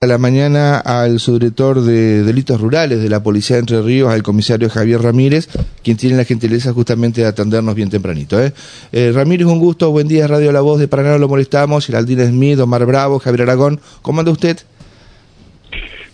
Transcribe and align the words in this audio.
a 0.00 0.06
la 0.06 0.16
mañana 0.16 0.78
al 0.78 1.18
subdirector 1.18 1.80
de 1.80 2.22
delitos 2.22 2.60
rurales 2.60 3.02
de 3.02 3.08
la 3.08 3.20
Policía 3.20 3.56
de 3.56 3.60
Entre 3.60 3.82
Ríos, 3.82 4.12
al 4.12 4.22
comisario 4.22 4.70
Javier 4.70 5.02
Ramírez, 5.02 5.48
quien 5.82 5.96
tiene 5.96 6.16
la 6.16 6.24
gentileza 6.24 6.72
justamente 6.72 7.22
de 7.22 7.26
atendernos 7.26 7.74
bien 7.74 7.90
tempranito. 7.90 8.40
¿eh? 8.40 8.52
Eh, 8.92 9.10
Ramírez, 9.12 9.48
un 9.48 9.58
gusto, 9.58 9.90
buen 9.90 10.06
día, 10.06 10.28
Radio 10.28 10.52
La 10.52 10.60
Voz 10.60 10.78
de 10.78 10.86
Paraná, 10.86 11.18
lo 11.18 11.26
molestamos, 11.26 11.84
Geraldine 11.84 12.28
Smith, 12.28 12.60
Omar 12.60 12.86
Bravo, 12.86 13.18
Javier 13.18 13.42
Aragón, 13.42 13.80
¿cómo 14.00 14.20
anda 14.20 14.30
usted? 14.30 14.58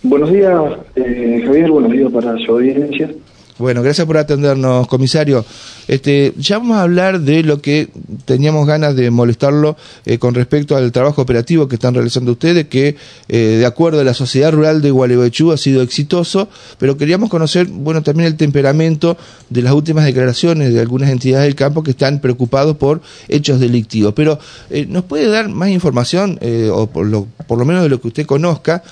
Buenos 0.03 0.33
días, 0.33 0.55
eh, 0.97 1.43
Javier, 1.45 1.71
buenos 1.71 1.93
días 1.93 2.11
para 2.11 2.39
su 2.39 2.53
audiencia. 2.53 3.11
Bueno, 3.57 3.83
gracias 3.83 4.05
por 4.05 4.17
atendernos, 4.17 4.89
comisario. 4.89 5.45
Este, 5.87 6.35
ya 6.37 6.59
vamos 6.59 6.77
a 6.77 6.83
hablar 6.83 7.21
de 7.21 7.45
lo 7.45 7.63
que 7.63 7.89
teníamos 8.25 8.67
ganas 8.67 8.97
de 8.97 9.13
molestarlo 9.13 9.77
eh, 10.07 10.19
con 10.19 10.35
respecto 10.35 10.77
al 10.77 10.91
trabajo 10.91 11.23
operativo 11.23 11.69
que 11.69 11.77
están 11.77 11.95
realizando 11.95 12.33
ustedes, 12.33 12.67
que 12.67 12.97
eh, 13.29 13.39
de 13.61 13.65
acuerdo 13.65 14.01
a 14.01 14.05
la 14.05 14.13
Sociedad 14.13 14.51
Rural 14.51 14.83
de 14.83 14.91
Gualeguaychú 14.91 15.53
ha 15.53 15.57
sido 15.57 15.83
exitoso, 15.83 16.49
pero 16.79 16.97
queríamos 16.97 17.31
conocer, 17.31 17.69
bueno, 17.69 18.03
también 18.03 18.27
el 18.27 18.37
temperamento 18.37 19.17
de 19.51 19.63
las 19.63 19.73
últimas 19.73 20.05
declaraciones 20.05 20.75
de 20.75 20.81
algunas 20.81 21.11
entidades 21.11 21.47
del 21.47 21.55
campo 21.55 21.85
que 21.85 21.93
están 21.93 22.21
preocupados 22.21 22.77
por 22.77 23.03
hechos 23.29 23.61
delictivos. 23.61 24.15
Pero, 24.15 24.41
eh, 24.71 24.85
¿nos 24.89 25.05
puede 25.05 25.29
dar 25.29 25.49
más 25.49 25.69
información, 25.69 26.41
o 26.73 26.89
por 26.89 27.07
lo, 27.07 27.29
por 27.47 27.59
lo 27.59 27.65
menos 27.65 27.85
de 27.85 27.89
lo 27.89 28.01
que 28.01 28.09
usted 28.09 28.27
conozca, 28.27 28.83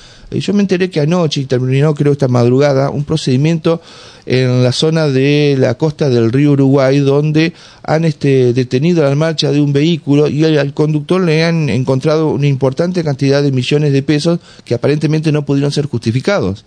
yo 0.41 0.55
me 0.55 0.61
enteré 0.61 0.91
que 0.91 1.01
anoche, 1.01 1.41
y 1.41 1.45
terminó 1.45 1.95
creo 1.95 2.13
esta 2.13 2.29
madrugada, 2.29 2.91
un 2.91 3.05
procedimiento 3.05 3.81
en 4.27 4.63
la 4.63 4.73
zona 4.73 5.09
de 5.09 5.57
la 5.59 5.75
costa 5.75 6.09
del 6.09 6.33
río 6.33 6.53
Uruguay, 6.53 6.99
donde 6.99 7.53
han 7.83 8.05
este, 8.05 8.53
detenido 8.53 9.03
la 9.03 9.15
marcha 9.15 9.51
de 9.51 9.61
un 9.61 9.73
vehículo 9.73 10.29
y 10.29 10.45
al, 10.45 10.75
conductor 10.75 11.21
le 11.21 11.45
han 11.45 11.69
encontrado 11.69 12.31
una 12.31 12.47
importante 12.47 13.03
cantidad 13.03 13.43
de 13.43 13.53
millones 13.53 13.93
de 13.93 14.03
pesos 14.03 14.41
que 14.65 14.75
aparentemente 14.75 15.33
no 15.33 15.45
pudieron 15.45 15.73
ser 15.73 15.87
justificados. 15.87 16.65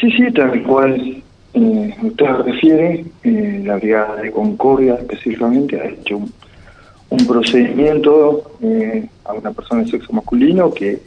Sí, 0.00 0.10
sí, 0.10 0.32
tal 0.32 0.62
cual 0.64 1.22
eh, 1.54 1.94
usted 2.02 2.26
refiere, 2.44 3.04
eh, 3.22 3.62
la 3.64 3.76
Brigada 3.76 4.16
de 4.16 4.30
Concordia 4.30 4.94
específicamente 4.94 5.80
ha 5.80 5.86
hecho 5.86 6.20
un, 7.08 7.26
procedimiento 7.26 8.56
eh, 8.60 9.06
a 9.24 9.34
una 9.34 9.52
persona 9.52 9.82
de 9.82 9.90
sexo 9.90 10.12
masculino 10.12 10.72
que 10.72 11.00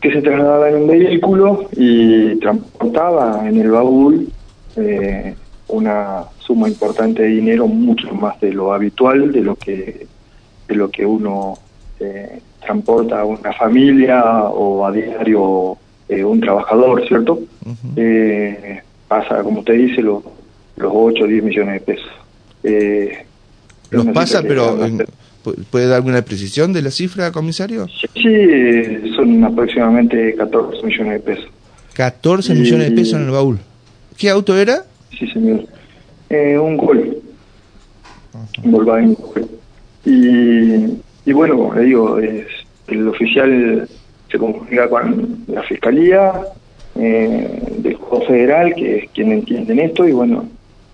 que 0.00 0.12
se 0.12 0.22
trasladaba 0.22 0.68
en 0.68 0.82
un 0.82 0.86
vehículo 0.88 1.68
y 1.76 2.36
transportaba 2.36 3.48
en 3.48 3.60
el 3.60 3.70
baúl 3.70 4.28
eh, 4.76 5.34
una 5.68 6.24
suma 6.38 6.68
importante 6.68 7.22
de 7.22 7.28
dinero, 7.28 7.66
mucho 7.66 8.12
más 8.14 8.40
de 8.40 8.52
lo 8.52 8.72
habitual, 8.72 9.32
de 9.32 9.40
lo 9.40 9.56
que 9.56 10.06
de 10.68 10.74
lo 10.74 10.90
que 10.90 11.04
uno 11.04 11.58
eh, 11.98 12.40
transporta 12.60 13.20
a 13.20 13.24
una 13.24 13.52
familia 13.54 14.44
o 14.44 14.86
a 14.86 14.92
diario 14.92 15.78
eh, 16.08 16.22
un 16.22 16.40
trabajador, 16.40 17.06
¿cierto? 17.08 17.40
pasa, 19.08 19.42
como 19.42 19.60
usted 19.60 19.74
dice, 19.74 20.02
los 20.02 20.22
8 20.76 21.24
o 21.24 21.26
10 21.26 21.42
millones 21.42 21.74
de 21.74 21.80
pesos. 21.80 22.10
los 23.90 24.06
pasa, 24.08 24.42
pero 24.42 24.76
¿Puede 25.70 25.86
dar 25.86 25.96
alguna 25.96 26.22
precisión 26.22 26.72
de 26.72 26.82
la 26.82 26.90
cifra, 26.90 27.32
comisario? 27.32 27.86
Sí, 28.14 29.12
son 29.16 29.44
aproximadamente 29.44 30.34
14 30.34 30.86
millones 30.86 31.12
de 31.14 31.20
pesos. 31.20 31.50
14 31.94 32.54
millones 32.54 32.90
de 32.90 32.96
pesos 32.96 33.14
en 33.14 33.26
el 33.26 33.30
baúl. 33.30 33.58
¿Qué 34.16 34.30
auto 34.30 34.56
era? 34.56 34.84
Sí, 35.18 35.26
señor. 35.28 35.64
Eh, 36.30 36.58
un 36.58 36.76
Gol. 36.76 37.18
Un 38.62 38.70
Volkswagen 38.70 39.16
Y, 40.04 41.30
y 41.30 41.32
bueno, 41.32 41.72
le 41.74 41.82
digo, 41.82 42.18
es, 42.18 42.46
el 42.88 43.08
oficial 43.08 43.88
se 44.30 44.38
comunica 44.38 44.88
con 44.88 45.44
la 45.48 45.62
Fiscalía 45.62 46.32
eh, 46.96 47.62
del 47.78 47.94
Juego 47.94 48.26
Federal, 48.26 48.74
que 48.74 48.98
es 48.98 49.10
quien 49.10 49.32
entiende 49.32 49.72
en 49.72 49.78
esto, 49.80 50.06
y 50.06 50.12
bueno, 50.12 50.48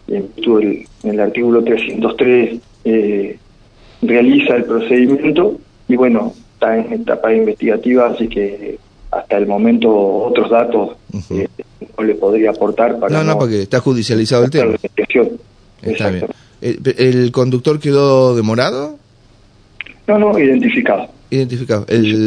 en 0.08 0.28
el, 0.36 0.86
el 1.02 1.20
artículo 1.20 1.64
303 1.64 2.60
eh, 2.84 3.38
realiza 4.06 4.56
el 4.56 4.64
procedimiento 4.64 5.58
y 5.88 5.96
bueno, 5.96 6.32
está 6.54 6.76
en 6.76 6.92
etapa 6.92 7.32
investigativa, 7.32 8.06
así 8.06 8.28
que 8.28 8.78
hasta 9.10 9.36
el 9.36 9.46
momento 9.46 9.90
otros 9.90 10.50
datos 10.50 10.96
eh, 11.30 11.48
no 11.96 12.04
le 12.04 12.14
podría 12.14 12.50
aportar 12.50 12.98
para... 12.98 13.16
No, 13.16 13.24
no, 13.24 13.38
porque 13.38 13.62
está 13.62 13.80
judicializado 13.80 14.44
el 14.44 14.50
tema. 14.50 14.74
Está 15.82 16.10
bien. 16.10 16.26
¿El, 16.60 17.30
conductor 17.30 17.78
quedó 17.78 18.34
demorado? 18.34 18.98
No, 20.06 20.18
no, 20.18 20.38
identificado. 20.38 21.08
Identificado. 21.30 21.84
¿El, 21.88 22.26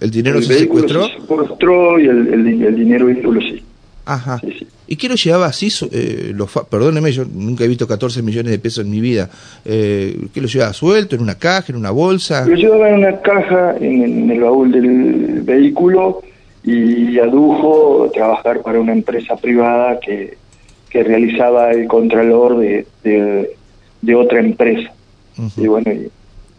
el, 0.00 0.10
dinero 0.10 0.40
se 0.42 0.60
secuestró? 0.60 1.06
Se 1.06 1.20
secuestró 1.20 1.98
y 1.98 2.06
el, 2.06 2.28
el, 2.64 2.76
dinero 2.76 3.06
vehículo 3.06 3.40
sí. 3.40 3.62
Ajá. 4.04 4.40
¿Y 4.86 4.96
qué 4.96 5.08
lo 5.08 5.14
llevaba 5.14 5.46
así? 5.46 5.68
Eh, 5.90 6.34
perdóneme, 6.68 7.12
yo 7.12 7.24
nunca 7.24 7.64
he 7.64 7.68
visto 7.68 7.86
14 7.86 8.22
millones 8.22 8.50
de 8.50 8.58
pesos 8.58 8.84
en 8.84 8.90
mi 8.90 9.00
vida. 9.00 9.30
Eh, 9.64 10.26
¿Qué 10.34 10.40
lo 10.40 10.48
llevaba 10.48 10.72
suelto? 10.72 11.16
¿En 11.16 11.22
una 11.22 11.36
caja? 11.36 11.66
¿En 11.72 11.76
una 11.76 11.90
bolsa? 11.90 12.44
Lo 12.46 12.54
llevaba 12.54 12.88
en 12.90 12.96
una 12.96 13.20
caja, 13.20 13.76
en, 13.80 14.30
el 14.30 14.40
baúl 14.40 14.72
del 14.72 15.42
vehículo 15.42 16.22
y 16.64 17.18
adujo 17.18 18.10
trabajar 18.12 18.60
para 18.60 18.80
una 18.80 18.92
empresa 18.92 19.36
privada 19.36 19.98
que, 19.98 20.36
que 20.90 21.02
realizaba 21.02 21.70
el 21.70 21.88
contralor 21.88 22.58
de, 22.58 22.86
de, 23.02 24.14
otra 24.14 24.40
empresa. 24.40 24.92
Y 25.56 25.66
bueno, 25.68 25.90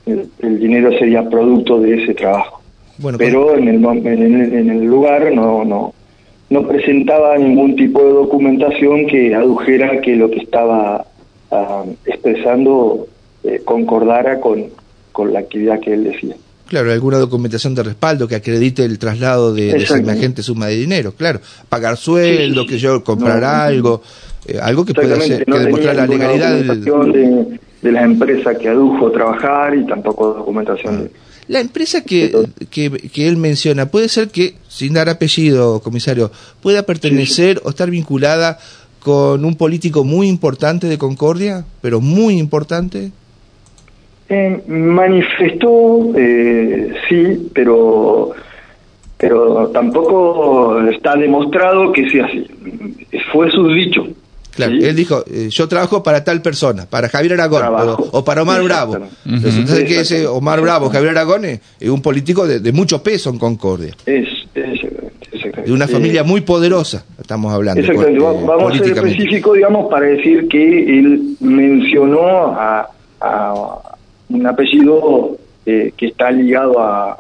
el, 0.05 0.59
dinero 0.59 0.91
sería 0.97 1.29
producto 1.29 1.79
de 1.79 2.03
ese 2.03 2.13
trabajo. 2.15 2.61
Bueno, 2.97 3.17
Pero 3.17 3.55
en, 3.55 3.67
el, 3.67 3.85
en, 3.85 4.55
en 4.55 4.69
el 4.69 4.85
lugar 4.85 5.31
no, 5.33 5.63
no 5.63 5.93
no 6.49 6.67
presentaba 6.67 7.37
ningún 7.37 7.75
tipo 7.75 8.03
de 8.03 8.11
documentación 8.11 9.07
que 9.07 9.33
adujera 9.33 10.01
que 10.01 10.15
lo 10.15 10.29
que 10.29 10.39
estaba 10.39 11.05
ah, 11.51 11.83
expresando 12.05 13.07
eh, 13.43 13.61
concordara 13.63 14.39
con, 14.39 14.65
con 15.11 15.33
la 15.33 15.39
actividad 15.39 15.79
que 15.79 15.93
él 15.93 16.03
decía. 16.03 16.35
Claro, 16.67 16.91
alguna 16.91 17.17
documentación 17.17 17.75
de 17.75 17.83
respaldo 17.83 18.27
que 18.27 18.35
acredite 18.35 18.83
el 18.83 18.97
traslado 18.97 19.53
de, 19.53 19.73
de 19.73 19.85
semejante 19.85 20.41
suma 20.41 20.67
de 20.67 20.75
dinero, 20.75 21.11
claro. 21.11 21.39
Pagar 21.69 21.97
sueldo, 21.97 22.65
que 22.65 22.77
yo 22.77 23.03
comprar 23.03 23.43
algo, 23.43 24.01
eh, 24.47 24.57
algo 24.61 24.85
que 24.85 24.93
pueda 24.93 25.19
ser, 25.19 25.45
que 25.45 25.59
demostrar 25.59 25.95
la 25.95 26.07
legalidad 26.07 26.55
del... 26.55 26.83
de, 26.83 27.59
de 27.81 27.91
la 27.91 28.03
empresa 28.03 28.55
que 28.55 28.69
adujo 28.69 29.11
trabajar 29.11 29.75
y 29.75 29.85
tampoco 29.85 30.33
documentación 30.33 31.03
de 31.03 31.11
la 31.47 31.59
empresa 31.59 32.03
que, 32.03 32.31
que, 32.69 33.27
él 33.27 33.37
menciona, 33.37 33.87
puede 33.87 34.09
ser 34.09 34.29
que, 34.29 34.55
sin 34.67 34.93
dar 34.93 35.09
apellido, 35.09 35.81
comisario, 35.81 36.31
pueda 36.61 36.83
pertenecer 36.83 37.61
o 37.63 37.69
estar 37.69 37.89
vinculada 37.89 38.57
con 38.99 39.43
un 39.43 39.55
político 39.55 40.03
muy 40.03 40.29
importante 40.29 40.87
de 40.87 40.97
Concordia, 40.97 41.65
pero 41.81 41.99
muy 41.99 42.37
importante. 42.37 43.11
Eh, 44.29 44.63
manifestó, 44.67 46.13
eh, 46.15 46.93
sí, 47.09 47.49
pero 47.53 48.33
pero 49.17 49.69
tampoco 49.69 50.81
está 50.89 51.15
demostrado 51.15 51.93
que 51.93 52.09
sea 52.09 52.25
así. 52.25 52.45
Fue 53.31 53.49
su 53.51 53.69
dicho. 53.69 54.05
Claro, 54.55 54.73
él 54.73 54.95
dijo, 54.95 55.23
eh, 55.31 55.49
yo 55.49 55.67
trabajo 55.67 56.03
para 56.03 56.23
tal 56.23 56.41
persona, 56.41 56.85
para 56.87 57.09
Javier 57.09 57.33
Aragón 57.33 57.63
o, 58.11 58.23
para 58.23 58.43
Omar 58.43 58.61
Bravo. 58.63 58.97
Entonces, 59.25 59.83
que 59.85 60.01
ese 60.01 60.27
Omar 60.27 60.61
Bravo, 60.61 60.89
Javier 60.89 61.11
Aragón 61.11 61.45
es, 61.45 61.59
un 61.89 62.01
político 62.01 62.45
de, 62.45 62.71
mucho 62.71 63.01
peso 63.01 63.29
en 63.31 63.39
Concordia. 63.39 63.95
Es, 64.05 64.27
De 64.53 65.71
una 65.71 65.87
familia 65.87 66.23
muy 66.23 66.41
poderosa, 66.41 67.03
estamos 67.19 67.51
hablando. 67.51 67.81
Exactamente, 67.81 68.19
vamos 68.19 68.73
a 68.73 68.77
ser 68.77 68.97
específicos, 68.97 69.55
digamos, 69.55 69.89
para 69.89 70.05
decir 70.05 70.47
que 70.47 70.99
él 70.99 71.35
mencionó 71.39 72.55
a, 72.55 72.89
un 74.29 74.47
apellido 74.47 75.37
eh, 75.65 75.93
que 75.95 76.07
está 76.07 76.29
ligado 76.31 76.79
a, 76.79 77.11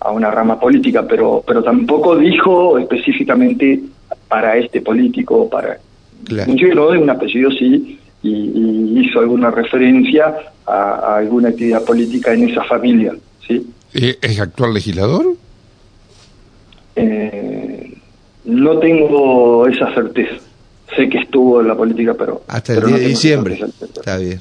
a, 0.00 0.10
una 0.10 0.30
rama 0.30 0.58
política, 0.58 1.04
pero, 1.08 1.42
pero 1.46 1.62
tampoco 1.62 2.16
dijo 2.16 2.78
específicamente 2.78 3.80
para 4.28 4.56
este 4.56 4.80
político, 4.80 5.48
para 5.48 5.78
Claro. 6.24 6.52
de 6.52 6.98
un 6.98 7.10
apellido 7.10 7.50
sí, 7.50 7.98
y, 8.22 9.00
hizo 9.00 9.20
alguna 9.20 9.50
referencia 9.50 10.34
a, 10.66 11.16
alguna 11.16 11.50
actividad 11.50 11.84
política 11.84 12.32
en 12.32 12.48
esa 12.48 12.64
familia, 12.64 13.14
¿sí? 13.46 13.66
¿Es 13.92 14.40
actual 14.40 14.74
legislador? 14.74 15.36
Eh, 16.96 17.96
no 18.44 18.78
tengo 18.78 19.66
esa 19.66 19.94
certeza. 19.94 20.36
Sé 20.94 21.08
que 21.08 21.18
estuvo 21.18 21.60
en 21.60 21.68
la 21.68 21.76
política, 21.76 22.14
pero... 22.14 22.42
Hasta 22.48 22.74
el 22.74 22.86
día 22.86 22.98
de 22.98 23.08
diciembre. 23.08 23.60
Está 23.80 24.18
bien. 24.18 24.40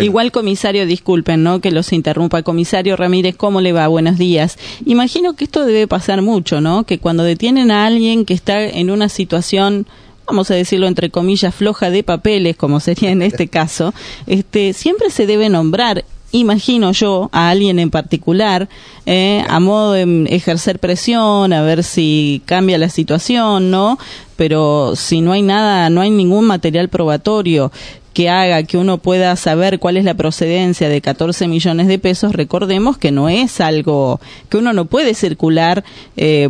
Igual, 0.00 0.32
comisario, 0.32 0.86
disculpen, 0.86 1.42
¿no? 1.42 1.60
Que 1.60 1.70
los 1.70 1.92
interrumpa. 1.92 2.42
Comisario 2.42 2.96
Ramírez, 2.96 3.36
¿cómo 3.36 3.60
le 3.60 3.72
va? 3.72 3.86
Buenos 3.88 4.18
días. 4.18 4.58
Imagino 4.84 5.34
que 5.34 5.44
esto 5.44 5.64
debe 5.64 5.86
pasar 5.86 6.22
mucho, 6.22 6.60
¿no? 6.60 6.84
Que 6.84 6.98
cuando 6.98 7.22
detienen 7.22 7.70
a 7.70 7.86
alguien 7.86 8.24
que 8.24 8.34
está 8.34 8.62
en 8.64 8.90
una 8.90 9.08
situación 9.08 9.86
vamos 10.28 10.50
a 10.50 10.54
decirlo 10.54 10.86
entre 10.86 11.10
comillas, 11.10 11.54
floja 11.54 11.90
de 11.90 12.02
papeles, 12.02 12.56
como 12.56 12.80
sería 12.80 13.10
en 13.10 13.22
este 13.22 13.48
caso, 13.48 13.94
este, 14.26 14.72
siempre 14.72 15.10
se 15.10 15.26
debe 15.26 15.48
nombrar 15.48 16.04
imagino 16.30 16.92
yo, 16.92 17.30
a 17.32 17.48
alguien 17.48 17.78
en 17.78 17.90
particular, 17.90 18.68
eh, 19.06 19.42
a 19.48 19.60
modo 19.60 19.92
de 19.92 20.26
ejercer 20.28 20.78
presión, 20.78 21.52
a 21.52 21.62
ver 21.62 21.82
si 21.82 22.42
cambia 22.44 22.76
la 22.76 22.90
situación, 22.90 23.70
¿no? 23.70 23.98
Pero 24.36 24.94
si 24.94 25.20
no 25.20 25.32
hay 25.32 25.42
nada, 25.42 25.88
no 25.90 26.02
hay 26.02 26.10
ningún 26.10 26.44
material 26.44 26.88
probatorio 26.90 27.72
que 28.12 28.28
haga 28.28 28.62
que 28.64 28.76
uno 28.76 28.98
pueda 28.98 29.34
saber 29.36 29.78
cuál 29.78 29.96
es 29.96 30.04
la 30.04 30.14
procedencia 30.14 30.88
de 30.88 31.00
14 31.00 31.46
millones 31.46 31.86
de 31.86 31.98
pesos, 31.98 32.32
recordemos 32.32 32.98
que 32.98 33.12
no 33.12 33.28
es 33.28 33.60
algo 33.60 34.20
que 34.48 34.58
uno 34.58 34.72
no 34.72 34.86
puede 34.86 35.14
circular 35.14 35.84
eh, 36.16 36.48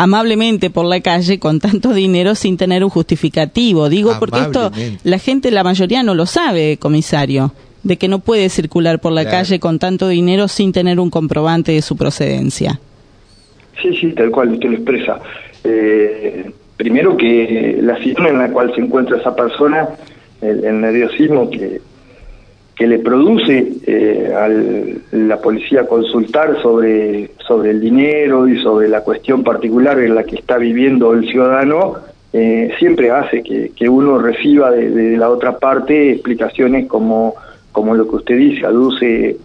amablemente 0.00 0.70
por 0.70 0.86
la 0.86 1.02
calle 1.02 1.38
con 1.38 1.60
tanto 1.60 1.92
dinero 1.92 2.34
sin 2.34 2.56
tener 2.56 2.82
un 2.82 2.88
justificativo. 2.88 3.90
Digo 3.90 4.16
porque 4.18 4.40
esto 4.40 4.72
la 5.04 5.18
gente, 5.18 5.50
la 5.50 5.62
mayoría 5.62 6.02
no 6.02 6.14
lo 6.14 6.24
sabe, 6.24 6.78
comisario, 6.78 7.52
de 7.82 7.98
que 7.98 8.08
no 8.08 8.20
puede 8.20 8.48
circular 8.48 9.00
por 9.00 9.12
la 9.12 9.26
calle 9.26 9.60
con 9.60 9.78
tanto 9.78 10.08
dinero 10.08 10.48
sin 10.48 10.72
tener 10.72 10.98
un 11.00 11.10
comprobante 11.10 11.72
de 11.72 11.82
su 11.82 11.98
procedencia. 11.98 12.80
Sí, 13.82 13.94
sí, 14.00 14.12
tal 14.12 14.30
cual 14.30 14.54
usted 14.54 14.70
lo 14.70 14.76
expresa. 14.76 15.20
Eh, 15.64 16.50
primero 16.78 17.14
que 17.14 17.78
la 17.82 17.98
situación 17.98 18.36
en 18.36 18.38
la 18.38 18.50
cual 18.50 18.72
se 18.74 18.80
encuentra 18.80 19.18
esa 19.18 19.36
persona 19.36 19.86
el, 20.40 20.80
nerviosismo 20.80 21.50
que, 21.50 21.82
que 22.80 22.86
le 22.86 22.98
produce 22.98 23.74
eh, 23.86 24.32
a 24.34 24.48
la 25.14 25.36
policía 25.36 25.86
consultar 25.86 26.62
sobre, 26.62 27.32
sobre 27.46 27.72
el 27.72 27.80
dinero 27.82 28.48
y 28.48 28.58
sobre 28.62 28.88
la 28.88 29.02
cuestión 29.02 29.44
particular 29.44 29.98
en 29.98 30.14
la 30.14 30.24
que 30.24 30.36
está 30.36 30.56
viviendo 30.56 31.12
el 31.12 31.28
ciudadano, 31.28 31.96
eh, 32.32 32.72
siempre 32.78 33.10
hace 33.10 33.42
que, 33.42 33.72
que 33.76 33.86
uno 33.86 34.16
reciba 34.16 34.70
de, 34.70 35.14
la 35.18 35.28
otra 35.28 35.58
parte 35.58 36.12
explicaciones 36.12 36.86
como, 36.86 37.34
como 37.70 37.94
lo 37.94 38.08
que 38.08 38.16
usted 38.16 38.38
dice, 38.38 38.64
aduce 38.64 39.36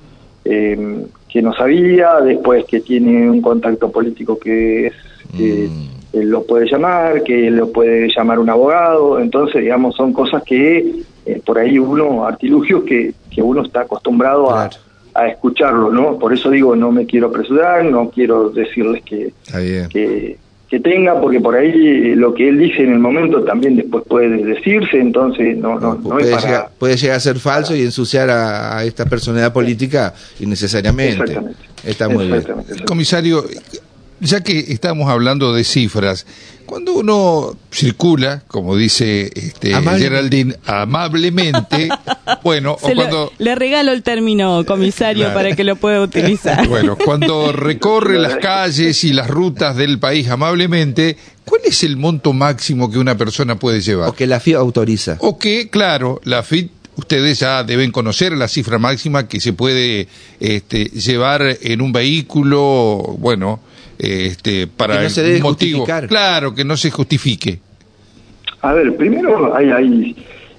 eh, 0.46 1.06
que 1.28 1.42
no 1.42 1.54
sabía, 1.56 2.22
después 2.22 2.64
que 2.64 2.80
tiene 2.80 3.30
un 3.30 3.42
contacto 3.42 3.92
político 3.92 4.40
que 4.40 4.88
es... 4.88 4.94
Mm. 5.34 6.22
lo 6.22 6.44
puede 6.44 6.72
llamar, 6.72 7.22
que 7.24 7.52
lo 7.52 7.70
puede 7.70 8.08
llamar 8.16 8.40
un 8.40 8.50
abogado, 8.50 9.20
entonces, 9.20 9.62
digamos, 9.62 9.94
son 9.98 10.14
cosas 10.14 10.42
que 10.44 11.04
eh, 11.26 11.42
por 11.44 11.58
ahí 11.58 11.80
uno, 11.80 12.26
artilugios 12.26 12.84
que, 12.84 13.14
que 13.32 13.42
uno 13.42 13.64
está 13.64 13.82
acostumbrado 13.82 14.52
a, 14.52 14.70
a, 15.14 15.28
escucharlo, 15.28 15.92
¿no? 15.92 16.20
Por 16.20 16.34
eso 16.34 16.52
digo, 16.52 16.76
no 16.76 16.92
me 16.92 17.06
quiero 17.06 17.28
apresurar, 17.28 17.84
no 17.86 18.12
quiero 18.12 18.50
decirles 18.50 19.02
que, 19.04 19.34
que, 19.90 20.38
que, 20.70 20.80
tenga, 20.80 21.20
porque 21.20 21.40
por 21.40 21.56
ahí 21.56 22.14
lo 22.14 22.34
que 22.34 22.48
él 22.50 22.60
dice 22.60 22.84
en 22.84 22.94
el 22.94 23.00
momento 23.00 23.44
también 23.44 23.76
después 23.76 24.04
puede 24.08 24.38
decirse, 24.44 25.00
entonces 25.00 25.58
no, 25.58 25.80
no, 25.80 25.96
no, 25.96 26.02
puede, 26.02 26.26
llegar, 26.26 26.70
puede 26.78 26.96
llegar 26.96 27.18
a 27.18 27.20
ser 27.20 27.40
falso 27.40 27.76
y 27.76 27.82
ensuciar 27.82 28.30
a, 28.30 28.84
esta 28.84 29.06
personalidad 29.06 29.52
política 29.52 30.14
innecesariamente. 30.40 31.40
Está 31.84 32.08
muy 32.08 32.28
bien. 32.28 32.44
Comisario, 32.86 33.46
ya 34.26 34.42
que 34.42 34.60
estamos 34.70 35.10
hablando 35.10 35.54
de 35.54 35.64
cifras, 35.64 36.26
cuando 36.66 36.94
uno 36.94 37.56
circula, 37.72 38.44
como 38.48 38.76
dice 38.76 39.32
este, 39.36 39.74
Geraldine, 39.74 40.56
amablemente, 40.66 41.90
bueno, 42.44 42.74
o 42.74 42.92
cuando... 42.94 43.32
le 43.38 43.56
regalo 43.56 43.92
el 43.92 44.04
término, 44.04 44.66
comisario, 44.66 45.34
para 45.34 45.56
que 45.56 45.64
lo 45.64 45.76
pueda 45.76 46.02
utilizar. 46.02 46.68
Bueno, 46.76 46.98
cuando 46.98 47.52
recorre 47.52 48.20
las 48.20 48.38
calles 48.38 49.04
y 49.04 49.14
las 49.14 49.30
rutas 49.30 49.76
del 49.76 50.00
país 50.00 50.28
amablemente, 50.30 51.16
¿cuál 51.46 51.62
es 51.64 51.84
el 51.84 51.96
monto 51.96 52.34
máximo 52.34 52.90
que 52.90 52.98
una 52.98 53.16
persona 53.16 53.58
puede 53.58 53.82
llevar? 53.82 54.10
O 54.10 54.14
que 54.14 54.28
la 54.28 54.40
FIP 54.40 54.56
autoriza. 54.56 55.18
O 55.20 55.38
que, 55.38 55.70
claro, 55.70 56.20
la 56.24 56.44
FIP 56.44 56.72
ustedes 56.98 57.40
ya 57.40 57.64
deben 57.64 57.92
conocer 57.92 58.34
la 58.34 58.48
cifra 58.48 58.80
máxima 58.80 59.28
que 59.28 59.40
se 59.40 59.54
puede 59.54 60.08
este, 60.40 60.86
llevar 60.86 61.58
en 61.62 61.82
un 61.82 61.92
vehículo, 61.92 63.16
bueno, 63.20 63.60
este, 64.00 64.68
para 64.68 65.02
no 65.02 65.40
motivo. 65.42 65.86
Claro, 66.08 66.54
que 66.54 66.64
no 66.64 66.78
se 66.78 66.92
justifique. 66.92 67.60
A 68.62 68.74
ver, 68.74 68.96
primero 68.96 69.56
hay, 69.56 69.70
hay 69.70 70.16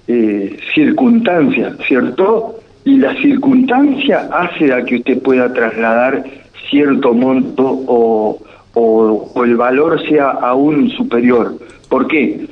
eh, 0.07 0.57
circunstancias, 0.75 1.77
¿cierto? 1.87 2.61
Y 2.85 2.99
la 2.99 3.15
circunstancia 3.21 4.29
hace 4.33 4.73
a 4.73 4.85
que 4.85 4.97
usted 4.97 5.21
pueda 5.21 5.53
trasladar 5.53 6.25
cierto 6.71 7.13
monto 7.13 7.65
o, 7.65 8.39
o, 8.75 9.45
el 9.45 9.57
valor 9.57 10.01
sea 10.09 10.31
aún 10.31 10.91
superior. 10.91 11.59
¿Por 11.89 12.07
qué? 12.07 12.47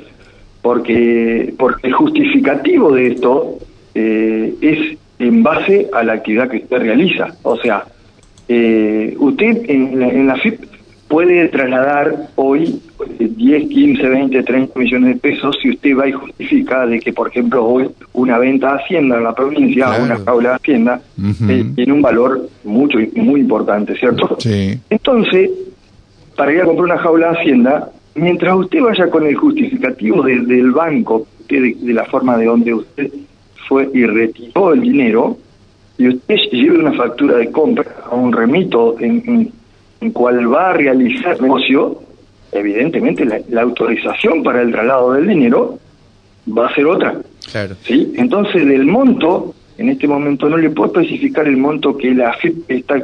Porque, 0.62 1.54
porque 1.56 1.86
el 1.86 1.92
justificativo 1.92 2.92
de 2.92 3.08
esto 3.08 3.58
eh, 3.94 4.54
es 4.60 4.98
en 5.20 5.42
base 5.42 5.88
a 5.92 6.02
la 6.02 6.14
actividad 6.14 6.48
que 6.48 6.58
usted 6.58 6.78
realiza. 6.78 7.28
O 7.42 7.56
sea, 7.58 7.84
eh, 8.48 9.14
usted 9.18 9.70
en 9.70 10.02
en 10.02 10.26
la 10.26 10.36
FIP 10.36 10.73
puede 11.14 11.46
trasladar 11.46 12.26
hoy 12.34 12.82
10, 13.20 13.68
15, 13.68 14.08
20, 14.08 14.42
30 14.42 14.76
millones 14.76 15.14
de 15.14 15.20
pesos 15.20 15.56
si 15.62 15.70
usted 15.70 15.96
va 15.96 16.08
y 16.08 16.12
justifica 16.12 16.86
de 16.86 16.98
que, 16.98 17.12
por 17.12 17.28
ejemplo, 17.28 17.64
hoy 17.64 17.88
una 18.14 18.36
venta 18.38 18.72
de 18.72 18.82
Hacienda 18.82 19.18
en 19.18 19.22
la 19.22 19.32
provincia, 19.32 19.90
una 20.02 20.16
jaula 20.16 20.48
de 20.48 20.54
Hacienda, 20.56 21.00
eh, 21.48 21.66
tiene 21.76 21.92
un 21.92 22.02
valor 22.02 22.48
mucho 22.64 22.98
muy 23.14 23.42
importante, 23.42 23.94
¿cierto? 23.94 24.36
Sí. 24.40 24.76
Entonces, 24.90 25.50
para 26.34 26.52
ir 26.52 26.62
a 26.62 26.64
comprar 26.64 26.86
una 26.86 26.98
jaula 26.98 27.30
de 27.30 27.38
Hacienda, 27.38 27.90
mientras 28.16 28.56
usted 28.56 28.80
vaya 28.80 29.08
con 29.08 29.24
el 29.24 29.36
justificativo 29.36 30.20
del 30.24 30.72
banco, 30.72 31.28
de, 31.48 31.76
la 31.92 32.06
forma 32.06 32.36
de 32.36 32.46
donde 32.46 32.74
usted 32.74 33.08
fue 33.68 33.88
y 33.94 34.04
retiró 34.04 34.72
el 34.72 34.80
dinero, 34.80 35.38
y 35.96 36.08
usted 36.08 36.34
lleve 36.50 36.76
una 36.76 36.92
factura 36.94 37.36
de 37.36 37.52
compra 37.52 37.86
a 38.10 38.16
un 38.16 38.32
remito 38.32 38.96
en 38.98 39.22
en 39.28 39.52
cual 40.12 40.52
va 40.52 40.70
a 40.70 40.72
realizar 40.74 41.40
negocio, 41.40 42.00
evidentemente 42.52 43.24
la, 43.24 43.62
autorización 43.62 44.42
para 44.42 44.62
el 44.62 44.70
traslado 44.72 45.12
del 45.12 45.28
dinero 45.28 45.78
va 46.46 46.68
a 46.68 46.74
ser 46.74 46.86
otra. 46.86 47.20
Claro. 47.50 47.76
¿sí? 47.82 48.12
Entonces, 48.16 48.66
del 48.66 48.86
monto, 48.86 49.54
en 49.76 49.90
este 49.90 50.06
momento 50.06 50.48
no 50.48 50.56
le 50.56 50.70
puedo 50.70 51.00
especificar 51.00 51.46
el 51.48 51.56
monto 51.56 51.96
que 51.96 52.14
la 52.14 52.32
FIP 52.34 52.70
está 52.70 53.02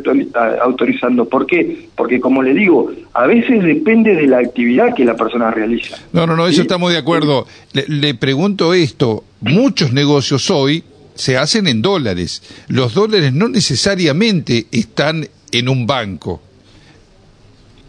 autorizando. 0.62 1.24
¿Por 1.28 1.46
qué? 1.46 1.88
Porque, 1.96 2.20
como 2.20 2.42
le 2.42 2.54
digo, 2.54 2.92
a 3.12 3.26
veces 3.26 3.62
depende 3.62 4.14
de 4.14 4.26
la 4.26 4.38
actividad 4.38 4.94
que 4.94 5.04
la 5.04 5.16
persona 5.16 5.50
realiza. 5.50 5.96
No, 6.12 6.26
no, 6.26 6.36
no, 6.36 6.46
eso 6.46 6.62
estamos 6.62 6.92
de 6.92 6.98
acuerdo. 6.98 7.46
Le, 7.72 7.84
le 7.88 8.14
pregunto 8.14 8.72
esto, 8.72 9.24
muchos 9.40 9.92
negocios 9.92 10.50
hoy 10.50 10.84
se 11.14 11.36
hacen 11.36 11.66
en 11.66 11.82
dólares. 11.82 12.42
Los 12.68 12.94
dólares 12.94 13.32
no 13.32 13.48
necesariamente 13.48 14.66
están 14.70 15.26
en 15.52 15.68
un 15.68 15.86
banco 15.86 16.40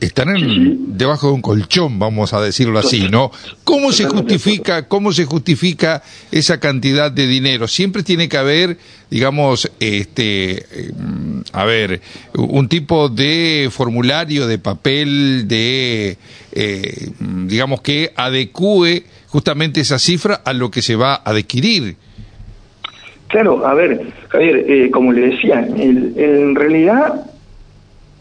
están 0.01 0.36
en, 0.36 0.98
debajo 0.98 1.27
de 1.27 1.33
un 1.33 1.42
colchón, 1.42 1.99
vamos 1.99 2.33
a 2.33 2.42
decirlo 2.42 2.80
así, 2.80 3.07
¿no? 3.09 3.31
¿Cómo 3.64 3.92
se 3.92 4.06
justifica, 4.06 4.87
cómo 4.87 5.14
se 5.14 5.26
justifica 5.26 6.02
esa 6.31 6.59
cantidad 6.59 7.11
de 7.11 7.28
dinero? 7.28 7.68
Siempre 7.68 8.02
tiene 8.02 8.28
que 8.28 8.37
haber, 8.37 8.78
digamos, 9.11 9.71
este, 9.80 10.66
mm, 10.97 11.42
a 11.54 11.66
ver, 11.66 12.02
un 12.33 12.68
tipo 12.68 13.09
de 13.09 13.69
formulario, 13.71 14.47
de 14.47 14.57
papel, 14.57 15.47
de, 15.47 16.18
eh, 16.52 17.09
digamos 17.19 17.81
que 17.81 18.11
adecue 18.16 19.04
justamente 19.28 19.81
esa 19.81 19.99
cifra 19.99 20.42
a 20.44 20.52
lo 20.54 20.71
que 20.71 20.81
se 20.81 20.95
va 20.95 21.14
a 21.14 21.30
adquirir. 21.30 21.95
Claro, 23.28 23.66
a 23.66 23.76
ver, 23.76 24.02
Javier, 24.30 24.66
eh, 24.68 24.90
como 24.92 25.14
le 25.14 25.30
decía, 25.30 25.59
en 25.59 26.56
realidad 26.56 27.28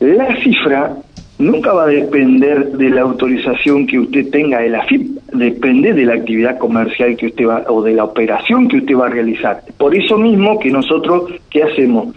la 0.01 0.35
cifra 0.43 0.97
nunca 1.41 1.73
va 1.73 1.85
a 1.85 1.89
depender 1.89 2.73
de 2.73 2.91
la 2.91 3.01
autorización 3.03 3.87
que 3.87 3.99
usted 3.99 4.31
tenga 4.31 4.61
de 4.61 4.69
la 4.69 4.85
FIP, 4.85 5.19
depende 5.33 5.95
de 5.95 6.05
la 6.05 6.15
actividad 6.15 6.59
comercial 6.59 7.17
que 7.17 7.27
usted 7.27 7.47
va 7.47 7.65
o 7.69 7.83
de 7.83 7.95
la 7.95 8.05
operación 8.05 8.69
que 8.69 8.77
usted 8.77 8.97
va 8.97 9.07
a 9.07 9.11
realizar. 9.11 9.63
Por 9.79 9.97
eso 9.97 10.19
mismo 10.19 10.59
que 10.59 10.71
nosotros, 10.71 11.33
¿qué 11.51 11.63
hacemos? 11.63 12.15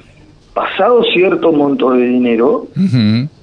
Pasado 0.53 1.03
cierto 1.13 1.51
monto 1.51 1.91
de 1.91 2.05
dinero, 2.05 2.67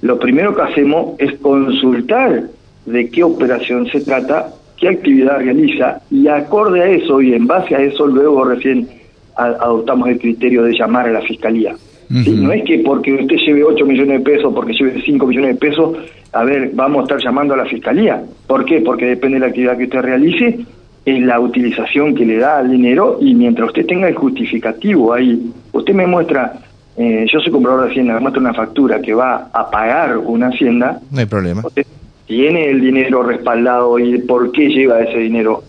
lo 0.01 0.19
primero 0.19 0.55
que 0.55 0.61
hacemos 0.61 1.19
es 1.19 1.33
consultar 1.39 2.43
de 2.85 3.09
qué 3.09 3.23
operación 3.23 3.87
se 3.87 4.01
trata, 4.01 4.53
qué 4.77 4.89
actividad 4.89 5.39
realiza 5.39 6.01
y 6.09 6.27
acorde 6.27 6.81
a 6.81 6.87
eso 6.87 7.21
y 7.21 7.33
en 7.33 7.47
base 7.47 7.75
a 7.75 7.81
eso 7.81 8.07
luego 8.07 8.45
recién 8.45 8.87
adoptamos 9.35 10.07
el 10.09 10.19
criterio 10.19 10.63
de 10.63 10.73
llamar 10.73 11.07
a 11.07 11.11
la 11.11 11.21
fiscalía. 11.21 11.75
No 12.11 12.51
es 12.51 12.63
que 12.63 12.79
porque 12.79 13.13
usted 13.13 13.37
lleve 13.37 13.63
8 13.63 13.85
millones 13.85 14.19
de 14.19 14.31
pesos, 14.31 14.53
porque 14.53 14.73
lleve 14.73 15.01
5 15.01 15.25
millones 15.25 15.53
de 15.53 15.59
pesos, 15.59 15.97
a 16.33 16.43
ver, 16.43 16.71
vamos 16.73 16.99
a 16.99 17.03
estar 17.03 17.23
llamando 17.23 17.53
a 17.53 17.57
la 17.57 17.65
fiscalía. 17.65 18.21
¿Por 18.47 18.65
qué? 18.65 18.81
Porque 18.81 19.05
depende 19.05 19.35
de 19.35 19.41
la 19.41 19.47
actividad 19.47 19.77
que 19.77 19.85
usted 19.85 20.01
realice, 20.01 20.59
es 21.05 21.21
la 21.21 21.39
utilización 21.39 22.13
que 22.13 22.25
le 22.25 22.37
da 22.37 22.59
al 22.59 22.69
dinero 22.69 23.17
y 23.21 23.33
mientras 23.33 23.69
usted 23.69 23.85
tenga 23.85 24.07
el 24.07 24.15
justificativo 24.15 25.13
ahí, 25.13 25.51
usted 25.71 25.93
me 25.93 26.05
muestra, 26.05 26.53
eh, 26.97 27.25
yo 27.31 27.39
soy 27.39 27.51
comprador 27.51 27.85
de 27.85 27.91
Hacienda, 27.91 28.13
me 28.15 28.19
muestra 28.19 28.41
una 28.41 28.53
factura 28.53 29.01
que 29.01 29.13
va 29.13 29.49
a 29.51 29.69
pagar 29.69 30.17
una 30.17 30.47
Hacienda. 30.47 30.99
No 31.09 31.19
hay 31.19 31.25
problema. 31.25 31.63
tiene 32.27 32.69
el 32.69 32.81
dinero 32.81 33.23
respaldado 33.23 33.99
y 33.99 34.19
por 34.19 34.51
qué 34.51 34.69
lleva 34.69 35.01
ese 35.01 35.17
dinero. 35.17 35.63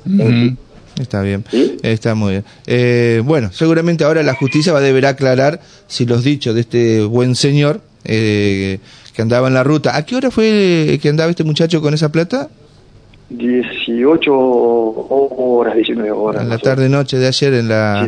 Está 1.01 1.23
bien, 1.23 1.45
está 1.83 2.15
muy 2.15 2.33
bien. 2.33 2.45
Eh, 2.67 3.23
bueno, 3.25 3.51
seguramente 3.53 4.05
ahora 4.05 4.23
la 4.23 4.35
justicia 4.35 4.73
va 4.73 4.81
a 4.81 4.83
deber 4.83 5.07
aclarar 5.07 5.61
si 5.87 6.05
los 6.05 6.23
dichos 6.23 6.55
de 6.55 6.61
este 6.61 7.03
buen 7.03 7.35
señor 7.35 7.81
eh, 8.05 8.79
que 9.15 9.23
andaba 9.23 9.49
en 9.49 9.55
la 9.55 9.65
ruta. 9.65 9.97
¿A 9.97 10.05
qué 10.05 10.17
hora 10.17 10.31
fue 10.31 10.99
que 11.01 11.09
andaba 11.09 11.31
este 11.31 11.45
muchacho 11.45 11.81
con 11.81 11.95
esa 11.95 12.13
plata? 12.13 12.51
18 13.31 14.33
horas, 14.33 15.75
19 15.75 16.11
horas. 16.11 16.43
En 16.43 16.49
la 16.49 16.59
tarde-noche 16.59 17.19
de 17.19 17.27
ayer, 17.27 17.55
en 17.55 17.69
la 17.69 18.07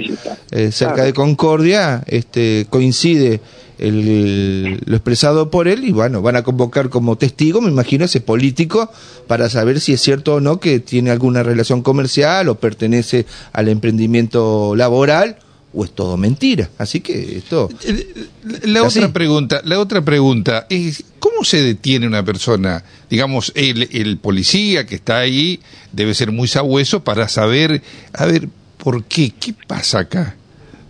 eh, 0.50 0.70
cerca 0.70 1.04
de 1.04 1.12
Concordia, 1.12 2.02
este 2.06 2.66
coincide 2.68 3.40
el, 3.78 4.80
lo 4.84 4.96
expresado 4.96 5.50
por 5.50 5.68
él 5.68 5.84
y 5.84 5.92
bueno, 5.92 6.22
van 6.22 6.36
a 6.36 6.42
convocar 6.42 6.88
como 6.88 7.16
testigo, 7.16 7.60
me 7.60 7.70
imagino, 7.70 8.04
ese 8.04 8.20
político 8.20 8.90
para 9.26 9.48
saber 9.48 9.80
si 9.80 9.92
es 9.92 10.00
cierto 10.00 10.34
o 10.34 10.40
no 10.40 10.60
que 10.60 10.80
tiene 10.80 11.10
alguna 11.10 11.42
relación 11.42 11.82
comercial 11.82 12.48
o 12.48 12.56
pertenece 12.56 13.26
al 13.52 13.68
emprendimiento 13.68 14.74
laboral 14.76 15.38
o 15.74 15.84
es 15.84 15.90
todo 15.90 16.16
mentira. 16.16 16.70
Así 16.78 17.00
que 17.00 17.38
esto... 17.38 17.68
La 18.62 18.84
otra 18.84 19.12
pregunta, 19.12 19.60
la 19.64 19.80
otra 19.80 20.04
pregunta 20.04 20.66
es, 20.70 21.04
¿cómo 21.18 21.44
se 21.44 21.62
detiene 21.62 22.06
una 22.06 22.24
persona? 22.24 22.84
Digamos, 23.10 23.52
el, 23.56 23.88
el 23.92 24.18
policía 24.18 24.86
que 24.86 24.94
está 24.94 25.18
ahí 25.18 25.60
debe 25.92 26.14
ser 26.14 26.30
muy 26.30 26.46
sabueso 26.46 27.02
para 27.02 27.28
saber, 27.28 27.82
a 28.12 28.26
ver, 28.26 28.48
¿por 28.78 29.04
qué? 29.04 29.32
¿Qué 29.38 29.54
pasa 29.66 30.00
acá? 30.00 30.36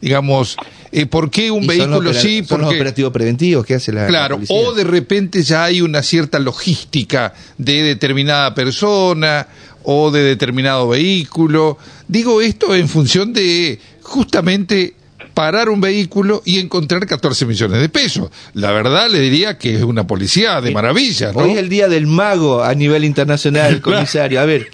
Digamos, 0.03 0.57
eh, 0.97 1.07
¿por 1.07 1.29
qué 1.29 1.51
un 1.51 1.67
vehículo 1.67 2.15
sí? 2.15 2.43
¿Por 2.43 2.61
los 2.61 2.73
operativos 2.73 3.13
preventivos 3.13 3.67
que 3.67 3.75
hace 3.75 3.93
la 3.93 4.07
Claro, 4.07 4.39
o 4.49 4.73
de 4.73 4.85
repente 4.85 5.43
ya 5.43 5.65
hay 5.65 5.81
una 5.81 6.05
cierta 6.05 6.39
logística 6.39 7.35
de 7.59 7.83
determinada 7.83 8.55
persona 8.55 9.49
o 9.83 10.13
de 10.13 10.23
determinado 10.23 10.89
vehículo. 10.89 11.79
Digo 12.07 12.41
esto 12.41 12.77
en 12.77 12.89
función 12.89 13.33
de 13.33 13.81
justamente 14.03 14.95
parar 15.35 15.69
un 15.69 15.81
vehículo 15.81 16.43
y 16.45 16.61
encontrar 16.61 17.05
14 17.09 17.45
millones 17.45 17.81
de 17.81 17.89
pesos. 17.89 18.31
La 18.53 18.71
verdad 18.71 19.11
le 19.11 19.19
diría 19.19 19.59
que 19.59 19.75
es 19.75 19.83
una 19.83 20.07
policía 20.07 20.61
de 20.61 20.71
maravilla. 20.71 21.33
Hoy 21.35 21.51
es 21.51 21.59
el 21.59 21.69
día 21.69 21.89
del 21.89 22.07
mago 22.07 22.63
a 22.63 22.73
nivel 22.73 23.05
internacional, 23.05 23.81
comisario. 23.83 24.41
A 24.41 24.45
ver, 24.45 24.69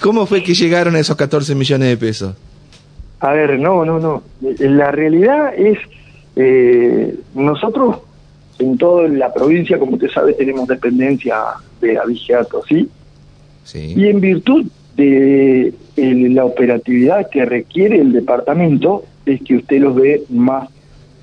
¿cómo 0.00 0.26
fue 0.26 0.42
que 0.42 0.52
llegaron 0.52 0.96
a 0.96 1.00
esos 1.00 1.16
14 1.16 1.54
millones 1.54 1.88
de 1.88 1.96
pesos? 1.96 2.34
A 3.22 3.32
ver, 3.32 3.58
no, 3.58 3.84
no, 3.84 4.00
no. 4.00 4.22
La 4.58 4.90
realidad 4.90 5.54
es, 5.56 5.78
eh, 6.34 7.14
nosotros 7.34 7.98
en 8.58 8.76
toda 8.76 9.08
la 9.08 9.32
provincia, 9.32 9.78
como 9.78 9.92
usted 9.92 10.10
sabe, 10.10 10.32
tenemos 10.32 10.66
dependencia 10.66 11.36
de 11.80 11.98
avigiato, 11.98 12.62
¿sí? 12.68 12.88
Sí. 13.64 13.94
Y 13.96 14.08
en 14.08 14.20
virtud 14.20 14.66
de 14.96 15.72
la 15.96 16.44
operatividad 16.44 17.30
que 17.30 17.44
requiere 17.44 18.00
el 18.00 18.12
departamento, 18.12 19.04
es 19.24 19.40
que 19.42 19.56
usted 19.56 19.80
los 19.80 19.94
ve 19.94 20.24
más 20.28 20.68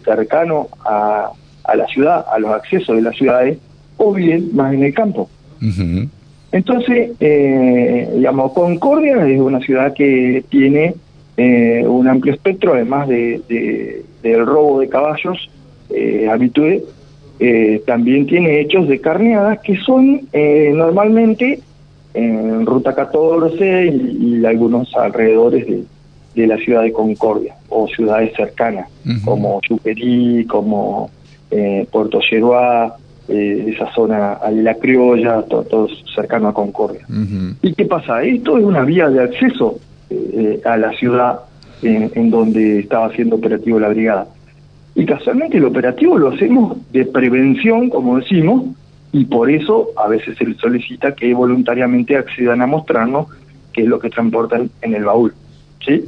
cercano 0.06 0.70
a, 0.86 1.32
a 1.66 1.76
la 1.76 1.86
ciudad, 1.88 2.26
a 2.32 2.40
los 2.40 2.52
accesos 2.52 2.96
de 2.96 3.02
las 3.02 3.16
ciudades, 3.16 3.58
o 3.98 4.14
bien 4.14 4.50
más 4.54 4.74
en 4.74 4.84
el 4.84 4.94
campo. 4.94 5.30
Entonces, 6.54 7.12
eh, 7.20 8.10
digamos, 8.16 8.54
Concordia 8.54 9.28
es 9.28 9.40
una 9.40 9.60
ciudad 9.60 9.94
que 9.94 10.46
tiene 10.50 10.96
eh, 11.42 11.88
un 11.88 12.06
amplio 12.06 12.34
espectro, 12.34 12.74
además 12.74 13.08
de, 13.08 14.04
del 14.22 14.46
robo 14.46 14.82
de 14.82 14.90
caballos 14.90 15.50
eh, 15.90 16.28
habitué, 16.30 16.84
eh, 17.40 17.82
también 17.88 18.28
tiene 18.28 18.60
hechos 18.60 18.90
de 18.90 19.00
carneadas 19.00 19.60
que 19.60 19.78
son 19.78 20.28
eh, 20.34 20.74
normalmente 20.76 21.62
en 22.14 22.66
Ruta 22.66 22.94
14 22.94 23.86
y, 23.88 24.44
algunos 24.44 24.94
alrededores 24.98 25.66
de, 26.36 26.48
la 26.48 26.58
ciudad 26.58 26.82
de 26.82 26.92
Concordia 26.92 27.56
o 27.70 27.88
ciudades 27.88 28.34
cercanas, 28.36 28.90
como 29.24 29.62
Chuperí, 29.62 30.46
como 30.46 31.10
Puerto 31.92 32.20
Yeruá, 32.30 32.96
esa 33.28 33.94
zona 33.94 34.40
de 34.50 34.64
la 34.64 34.76
criolla, 34.76 35.42
todo, 35.44 35.64
todo 35.64 35.88
cercano 36.16 36.50
a 36.50 36.54
Concordia. 36.54 37.06
¿Y 37.62 37.74
qué 37.74 37.86
pasa? 37.86 38.24
Esto 38.24 38.58
es 38.58 38.64
una 38.64 38.84
vía 38.84 39.10
de 39.10 39.22
acceso 39.22 39.80
eh, 40.10 40.62
a 40.66 40.78
la 40.78 40.92
ciudad 40.94 41.42
en, 41.82 42.30
donde 42.30 42.80
estaba 42.80 43.12
siendo 43.14 43.38
operativo 43.38 43.80
la 43.80 43.90
brigada. 43.90 44.28
Y 44.96 45.06
casualmente 45.06 45.58
el 45.58 45.66
operativo 45.66 46.18
lo 46.18 46.30
hacemos 46.30 46.78
de 46.92 47.06
prevención, 47.06 47.90
como 47.90 48.18
decimos, 48.18 48.66
y 49.12 49.26
por 49.26 49.50
eso 49.50 49.90
a 49.98 50.08
veces 50.08 50.38
se 50.38 50.46
les 50.46 50.58
solicita 50.58 51.16
que 51.16 51.34
voluntariamente 51.34 52.18
accedan 52.18 52.62
a 52.62 52.68
mostrarnos 52.68 53.28
qué 53.72 53.84
es 53.84 53.88
lo 53.88 54.00
que 54.00 54.10
transportan 54.10 54.70
en 54.82 54.96
el 54.96 55.06
baúl. 55.06 55.34
¿Sí? 55.86 56.04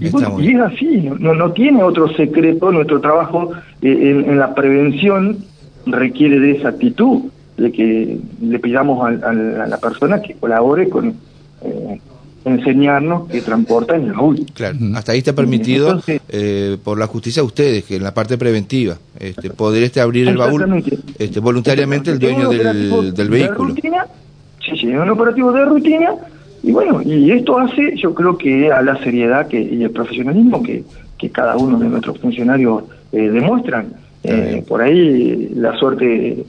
Y, 0.00 0.06
es 0.06 0.60
así, 0.60 1.10
no, 1.18 1.34
no 1.34 1.52
tiene 1.52 1.82
otro 1.82 2.08
secreto, 2.14 2.70
nuestro 2.70 3.00
trabajo 3.00 3.50
eh, 3.80 4.24
en, 4.26 4.38
la 4.38 4.54
prevención 4.54 5.38
requiere 5.86 6.38
de 6.38 6.52
esa 6.52 6.68
actitud, 6.68 7.22
de 7.56 7.72
que 7.72 8.18
le 8.40 8.58
pidamos 8.60 9.04
a, 9.04 9.32
la 9.32 9.76
persona 9.78 10.22
que 10.22 10.34
colabore 10.34 10.88
con, 10.88 11.14
eh, 11.62 12.00
enseñarnos 12.44 13.28
que 13.28 13.40
transportan 13.40 14.04
el 14.04 14.12
baúl. 14.12 14.46
Claro, 14.54 14.78
hasta 14.94 15.12
ahí 15.12 15.18
está 15.18 15.32
permitido 15.32 16.00
eh, 16.28 16.76
por 16.82 16.98
la 16.98 17.06
justicia 17.06 17.42
a 17.42 17.44
ustedes, 17.44 17.84
que 17.84 17.96
en 17.96 18.02
la 18.02 18.14
parte 18.14 18.36
preventiva, 18.38 18.98
este, 19.18 19.50
poder 19.50 19.82
este 19.84 20.00
abrir 20.00 20.28
el 20.28 20.36
baúl 20.36 20.84
este, 21.18 21.40
voluntariamente 21.40 22.10
el 22.10 22.18
dueño 22.18 22.48
del, 22.48 23.14
del 23.14 23.30
vehículo. 23.30 23.74
sí, 23.74 24.76
sí, 24.80 24.90
es 24.90 24.98
un 24.98 25.10
operativo 25.10 25.52
de 25.52 25.64
rutina 25.64 26.14
y 26.62 26.72
bueno, 26.72 27.02
y 27.02 27.30
esto 27.32 27.58
hace, 27.58 27.96
yo 27.96 28.14
creo 28.14 28.38
que 28.38 28.70
a 28.70 28.82
la 28.82 28.96
seriedad 29.02 29.48
que, 29.48 29.60
y 29.60 29.82
el 29.82 29.90
profesionalismo 29.90 30.62
que, 30.62 30.84
que 31.18 31.30
cada 31.30 31.56
uno 31.56 31.78
de 31.78 31.88
nuestros 31.88 32.18
funcionarios 32.18 32.84
eh, 33.12 33.28
demuestran. 33.28 33.94
Eh, 34.24 34.64
por 34.68 34.80
ahí 34.80 35.50
la 35.56 35.76
suerte 35.76 36.44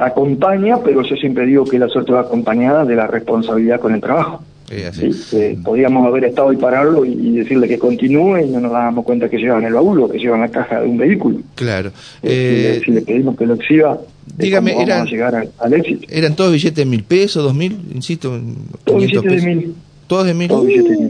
acompaña, 0.00 0.78
pero 0.84 1.02
yo 1.02 1.14
siempre 1.14 1.46
digo 1.46 1.64
que 1.64 1.78
la 1.78 1.86
suerte 1.86 2.10
va 2.10 2.22
acompañada 2.22 2.84
de 2.84 2.96
la 2.96 3.06
responsabilidad 3.06 3.78
con 3.78 3.94
el 3.94 4.00
trabajo. 4.00 4.42
Sí, 4.68 5.58
podríamos 5.64 6.06
haber 6.06 6.24
estado 6.24 6.52
y 6.52 6.56
pararlo 6.56 7.04
y, 7.04 7.36
decirle 7.36 7.68
que 7.68 7.78
continúe 7.78 8.38
y 8.38 8.50
no 8.50 8.60
nos 8.60 8.72
dábamos 8.72 9.04
cuenta 9.04 9.28
que 9.28 9.38
llevan 9.38 9.64
el 9.64 9.74
baúl 9.74 10.00
o 10.00 10.08
que 10.08 10.18
llevan 10.18 10.40
la 10.40 10.48
caja 10.48 10.80
de 10.80 10.88
un 10.88 10.96
vehículo. 10.96 11.38
Claro. 11.54 11.92
Eh, 12.22 12.80
si 12.84 12.90
le 12.90 13.02
pedimos 13.02 13.36
que 13.36 13.46
lo 13.46 13.54
exhiba, 13.54 14.00
dígame, 14.36 14.80
eran, 14.80 15.06
llegar 15.06 15.48
al, 15.58 15.72
éxito. 15.72 16.06
¿Eran 16.10 16.34
todos 16.34 16.52
billetes 16.52 16.76
de 16.76 16.86
mil 16.86 17.04
pesos, 17.04 17.44
dos 17.44 17.54
mil? 17.54 17.78
Insisto, 17.94 18.40
todos 18.84 19.02
billetes 19.02 19.44
de 19.44 19.54
mil. 19.54 19.74
¿Todos 20.06 20.26
de 20.26 20.34
mil? 20.34 20.50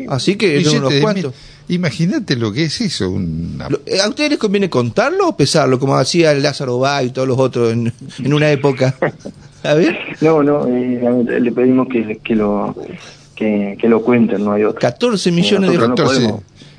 Así 0.09 0.37
que 0.37 0.61
eran 0.61 0.77
unos 0.77 0.95
cuantos. 1.01 1.35
Imagínate 1.69 2.37
lo 2.37 2.53
que 2.53 2.65
es 2.65 2.81
eso. 2.81 3.13
Eh, 3.87 4.01
¿A 4.01 4.09
ustedes 4.09 4.31
les 4.31 4.39
conviene 4.39 4.71
contarlo 4.71 5.29
o 5.29 5.37
pesarlo, 5.37 5.81
como 5.81 5.97
hacía 5.97 6.33
Lázaro 6.35 6.79
Bay 6.79 7.07
y 7.07 7.11
todos 7.11 7.27
los 7.27 7.39
otros 7.39 7.73
en, 7.73 7.93
en 8.23 8.35
una 8.35 8.51
época? 8.51 8.95
A 9.65 9.75
ver. 9.75 9.99
No, 10.21 10.45
no, 10.45 10.65
eh, 10.69 11.41
le 11.41 11.51
pedimos 11.51 11.89
que, 11.89 12.19
que 12.23 12.37
lo 12.37 12.75
que, 13.37 13.79
lo 13.89 14.03
cuenten, 14.03 14.45
no 14.45 14.53
hay 14.53 14.65
otra. 14.65 14.81
14 14.81 15.31
millones 15.31 15.71
de 15.71 15.77
dólares. 15.77 16.35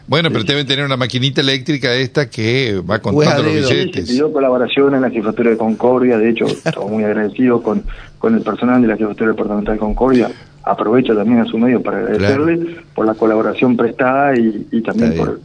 bueno, 0.07 0.29
pero 0.31 0.43
deben 0.43 0.65
tener 0.65 0.83
una 0.83 0.97
maquinita 0.97 1.41
eléctrica 1.41 1.93
esta 1.93 2.29
que 2.29 2.81
va 2.81 2.99
contando 2.99 3.43
los 3.43 3.53
billetes. 3.53 4.07
Se 4.07 4.13
pidió 4.13 4.33
colaboración 4.33 4.95
en 4.95 5.01
la 5.01 5.09
jefatura 5.09 5.51
de 5.51 5.57
Concordia, 5.57 6.17
de 6.17 6.29
hecho, 6.29 6.45
estamos 6.65 6.91
muy 6.91 7.03
agradecidos 7.03 7.61
con, 7.61 7.83
con 8.17 8.35
el 8.35 8.41
personal 8.41 8.81
de 8.81 8.87
la 8.87 8.97
jefatura 8.97 9.31
departamental 9.31 9.75
de 9.75 9.79
Concordia. 9.79 10.31
Aprovecho 10.63 11.15
también 11.15 11.39
a 11.39 11.45
su 11.45 11.57
medio 11.57 11.81
para 11.81 11.99
agradecerle 11.99 12.75
por 12.93 13.05
la 13.05 13.13
colaboración 13.13 13.77
prestada 13.77 14.35
y, 14.37 14.67
y 14.69 14.81
también 14.81 15.15
por, 15.15 15.39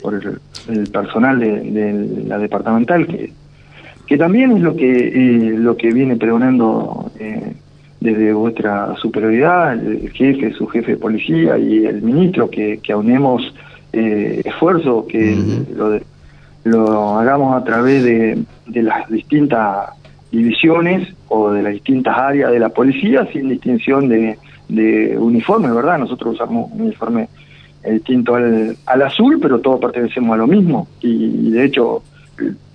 por 0.00 0.14
el, 0.68 0.88
personal 0.88 1.40
de, 1.40 2.24
la 2.28 2.38
departamental, 2.38 3.04
que, 3.08 3.32
que 4.06 4.16
también 4.16 4.52
es 4.52 4.62
lo 4.62 4.76
que, 4.76 5.08
eh, 5.08 5.54
lo 5.56 5.76
que 5.76 5.92
viene 5.92 6.14
pregonando 6.14 7.10
eh, 7.18 7.54
desde 8.00 8.32
vuestra 8.32 8.96
superioridad, 8.96 9.74
el 9.74 10.10
jefe, 10.10 10.52
su 10.54 10.66
jefe 10.66 10.92
de 10.92 10.98
policía 10.98 11.58
y 11.58 11.84
el 11.84 12.00
ministro, 12.02 12.48
que, 12.48 12.78
que 12.78 12.92
aunemos 12.92 13.54
eh, 13.92 14.40
esfuerzo, 14.44 15.06
que 15.06 15.36
lo, 15.74 16.00
lo, 16.64 17.18
hagamos 17.18 17.60
a 17.60 17.64
través 17.64 18.02
de, 18.02 18.42
de, 18.66 18.82
las 18.82 19.08
distintas 19.10 19.90
divisiones 20.32 21.12
o 21.28 21.50
de 21.50 21.62
las 21.62 21.72
distintas 21.74 22.16
áreas 22.16 22.52
de 22.52 22.58
la 22.58 22.70
policía 22.70 23.26
sin 23.32 23.48
distinción 23.50 24.08
de, 24.08 24.38
de 24.68 25.18
uniforme, 25.18 25.70
¿verdad? 25.70 25.98
Nosotros 25.98 26.34
usamos 26.34 26.70
un 26.72 26.82
uniforme 26.82 27.28
distinto 27.84 28.34
al, 28.34 28.76
al 28.86 29.02
azul, 29.02 29.38
pero 29.40 29.58
todos 29.60 29.80
pertenecemos 29.80 30.34
a 30.34 30.38
lo 30.38 30.46
mismo 30.46 30.88
y 31.00 31.50
de 31.50 31.64
hecho 31.64 32.02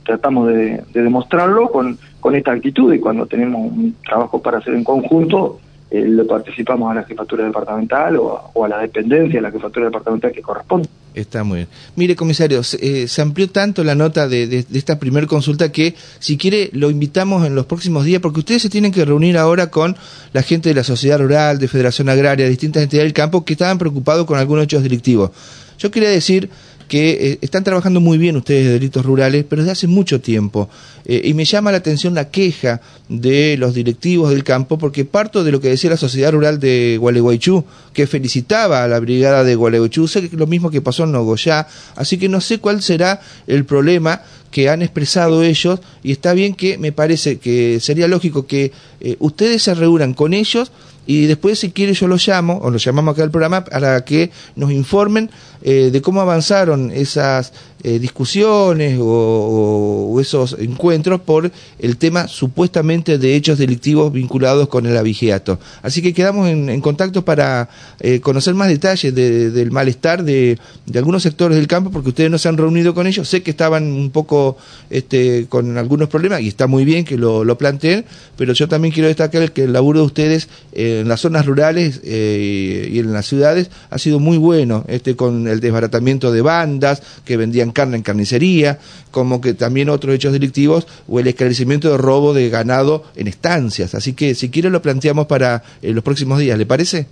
tratamos 0.05 0.47
de, 0.47 0.83
demostrarlo 0.93 1.69
con, 1.71 1.97
con 2.25 2.35
esta 2.35 2.53
actitud 2.53 2.91
y 2.91 2.99
cuando 2.99 3.27
tenemos 3.27 3.71
un 3.71 3.97
trabajo 4.03 4.41
para 4.41 4.57
hacer 4.57 4.73
en 4.73 4.83
conjunto, 4.83 5.59
eh, 5.91 6.03
le 6.03 6.23
participamos 6.23 6.89
a 6.89 6.95
la 6.95 7.03
jefatura 7.03 7.45
departamental 7.45 8.17
o, 8.17 8.65
a 8.65 8.67
la 8.67 8.79
dependencia 8.79 9.35
de 9.35 9.41
la 9.43 9.51
jefatura 9.51 9.85
departamental 9.85 10.31
que 10.31 10.41
corresponde. 10.41 10.89
Está 11.13 11.43
muy 11.43 11.57
bien. 11.57 11.67
Mire, 11.95 12.15
comisario, 12.15 12.61
eh, 12.81 13.07
se, 13.07 13.21
amplió 13.21 13.47
tanto 13.51 13.83
la 13.83 13.93
nota 13.93 14.27
de, 14.27 14.65
esta 14.73 14.97
primer 14.97 15.27
consulta 15.27 15.71
que, 15.71 15.93
si 16.17 16.35
quiere, 16.35 16.71
lo 16.73 16.89
invitamos 16.89 17.45
en 17.45 17.53
los 17.53 17.67
próximos 17.67 18.05
días, 18.05 18.23
porque 18.23 18.39
ustedes 18.39 18.63
se 18.63 18.71
tienen 18.71 18.91
que 18.91 19.05
reunir 19.05 19.37
ahora 19.37 19.69
con 19.69 19.95
la 20.33 20.41
gente 20.41 20.69
de 20.69 20.73
la 20.73 20.83
sociedad 20.83 21.19
rural, 21.19 21.59
de 21.59 21.67
Federación 21.67 22.09
Agraria, 22.09 22.49
distintas 22.49 22.81
entidades 22.81 23.05
del 23.05 23.13
campo, 23.13 23.45
que 23.45 23.53
estaban 23.53 23.77
preocupados 23.77 24.25
con 24.25 24.39
algunos 24.39 24.63
hechos 24.63 24.81
delictivos. 24.81 25.29
Yo 25.77 25.91
quería 25.91 26.09
decir 26.09 26.49
que 26.87 27.11
eh, 27.11 27.37
están 27.41 27.63
trabajando 27.63 27.99
muy 27.99 28.17
bien 28.17 28.37
ustedes 28.37 28.65
de 28.65 28.73
delitos 28.73 29.05
rurales, 29.05 29.45
pero 29.47 29.61
desde 29.61 29.71
hace 29.71 29.87
mucho 29.87 30.21
tiempo. 30.21 30.69
Eh, 31.05 31.21
y 31.25 31.33
me 31.33 31.45
llama 31.45 31.71
la 31.71 31.77
atención 31.77 32.13
la 32.13 32.29
queja 32.29 32.81
de 33.09 33.57
los 33.57 33.73
directivos 33.73 34.31
del 34.31 34.43
campo, 34.43 34.77
porque 34.77 35.05
parto 35.05 35.43
de 35.43 35.51
lo 35.51 35.61
que 35.61 35.69
decía 35.69 35.89
la 35.89 35.97
Sociedad 35.97 36.31
Rural 36.31 36.59
de 36.59 36.97
Gualeguaychú, 36.99 37.63
que 37.93 38.07
felicitaba 38.07 38.83
a 38.83 38.87
la 38.87 38.99
brigada 38.99 39.43
de 39.43 39.55
Gualeguaychú, 39.55 40.07
sé 40.07 40.29
que 40.29 40.35
lo 40.35 40.47
mismo 40.47 40.71
que 40.71 40.81
pasó 40.81 41.03
en 41.03 41.11
Nogoyá, 41.11 41.67
así 41.95 42.17
que 42.17 42.29
no 42.29 42.41
sé 42.41 42.59
cuál 42.59 42.81
será 42.81 43.21
el 43.47 43.65
problema 43.65 44.21
que 44.51 44.69
han 44.69 44.81
expresado 44.81 45.43
ellos, 45.43 45.79
y 46.01 46.11
está 46.11 46.33
bien 46.33 46.55
que 46.55 46.77
me 46.77 46.91
parece 46.91 47.37
que 47.37 47.79
sería 47.81 48.07
lógico 48.07 48.47
que 48.47 48.71
eh, 49.01 49.15
ustedes 49.19 49.63
se 49.63 49.75
reúnan 49.75 50.13
con 50.13 50.33
ellos, 50.33 50.71
y 51.05 51.25
después 51.25 51.59
si 51.59 51.71
quiere 51.71 51.93
yo 51.93 52.07
los 52.07 52.27
llamo, 52.27 52.59
o 52.61 52.69
los 52.69 52.83
llamamos 52.83 53.13
acá 53.13 53.23
al 53.23 53.31
programa, 53.31 53.63
para 53.63 54.03
que 54.03 54.31
nos 54.55 54.71
informen 54.71 55.29
eh, 55.61 55.89
de 55.91 56.01
cómo 56.01 56.21
avanzaron 56.21 56.91
esas 56.91 57.53
eh, 57.87 57.99
discusiones 57.99 58.97
o, 58.99 60.17
esos 60.19 60.55
encuentros 60.57 61.21
por 61.21 61.51
el 61.77 61.97
tema 61.97 62.27
supuestamente 62.27 63.19
de 63.19 63.35
hechos 63.35 63.59
delictivos 63.59 64.11
vinculados 64.11 64.69
con 64.69 64.87
el 64.87 64.97
abigeato. 64.97 65.59
Así 65.83 66.01
que 66.01 66.11
quedamos 66.11 66.47
en, 66.49 66.81
contacto 66.81 67.23
para 67.23 67.69
eh, 67.99 68.21
conocer 68.21 68.55
más 68.55 68.69
detalles 68.69 69.13
del 69.13 69.69
malestar 69.69 70.23
de, 70.23 70.57
algunos 70.95 71.21
sectores 71.21 71.57
del 71.57 71.67
campo, 71.67 71.91
porque 71.91 72.09
ustedes 72.09 72.31
no 72.31 72.39
se 72.39 72.49
han 72.49 72.57
reunido 72.57 72.95
con 72.95 73.05
ellos. 73.05 73.29
Sé 73.29 73.43
que 73.43 73.51
estaban 73.51 73.83
un 73.83 74.09
poco 74.09 74.57
este, 74.89 75.45
con 75.47 75.77
algunos 75.77 76.09
problemas 76.09 76.41
y 76.41 76.47
está 76.47 76.65
muy 76.65 76.85
bien 76.85 77.05
que 77.05 77.19
lo, 77.19 77.55
planteen, 77.55 78.03
pero 78.35 78.53
yo 78.53 78.67
también 78.67 78.95
quiero 78.95 79.09
destacar 79.09 79.51
que 79.51 79.65
el 79.65 79.73
laburo 79.73 79.99
de 79.99 80.05
ustedes 80.07 80.49
en 80.71 81.07
las 81.07 81.21
zonas 81.21 81.45
rurales 81.45 82.01
y 82.03 82.97
en 82.97 83.13
las 83.13 83.27
ciudades 83.27 83.69
ha 83.91 83.99
sido 83.99 84.19
muy 84.19 84.39
bueno, 84.39 84.85
este, 84.87 85.15
con 85.15 85.47
el 85.47 85.59
desbaratamiento 85.59 86.31
de 86.31 86.41
bandas 86.41 87.03
que 87.25 87.37
vendían 87.37 87.74
carne 87.75 87.97
en 87.97 88.01
carnicería, 88.01 88.79
como 89.11 89.39
que 89.41 89.53
también 89.53 89.89
otros 89.89 90.15
hechos 90.15 90.33
delictivos 90.33 90.87
o 91.07 91.19
el 91.19 91.27
esclarecimiento 91.27 91.91
de 91.91 91.97
robo 91.97 92.33
de 92.33 92.49
ganado 92.49 93.03
en 93.15 93.27
estancias. 93.27 93.93
Así 93.93 94.13
que 94.13 94.33
si 94.33 94.49
quiere 94.49 94.71
lo 94.71 94.81
planteamos 94.81 95.27
para 95.27 95.61
eh, 95.83 95.93
los 95.93 96.03
próximos 96.03 96.39
días, 96.39 96.57
¿le 96.57 96.65
parece? 96.65 97.05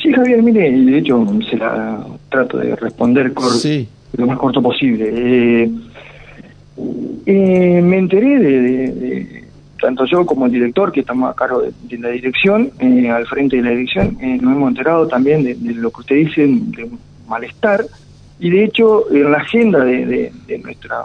Sí, 0.00 0.12
Javier, 0.12 0.42
mire, 0.42 0.70
de 0.70 0.98
hecho 0.98 1.26
se 1.50 1.56
la 1.56 2.06
trato 2.28 2.58
de 2.58 2.76
responder 2.76 3.32
lo 4.16 4.26
más 4.26 4.38
corto 4.38 4.62
posible. 4.62 5.10
Eh, 5.12 5.70
eh, 7.26 7.80
me 7.82 7.98
enteré 7.98 8.38
de, 8.38 9.44
tanto 9.80 10.04
yo 10.06 10.26
como 10.26 10.46
el 10.46 10.52
director, 10.52 10.92
que 10.92 11.00
estamos 11.00 11.30
a 11.30 11.34
cargo 11.34 11.62
de, 11.62 11.98
la 11.98 12.08
dirección, 12.08 12.70
al 12.80 13.26
frente 13.26 13.56
de 13.56 13.62
la 13.62 13.70
dirección, 13.70 14.16
nos 14.40 14.56
hemos 14.56 14.68
enterado 14.68 15.08
también 15.08 15.44
de, 15.44 15.56
lo 15.74 15.90
que 15.90 16.00
usted 16.00 16.16
dice, 16.16 16.46
de 16.46 16.90
malestar, 17.28 17.84
y 18.42 18.50
de 18.50 18.64
hecho, 18.64 19.04
en 19.12 19.30
la 19.30 19.38
agenda 19.38 19.84
de, 19.84 20.32
nuestra 20.64 20.96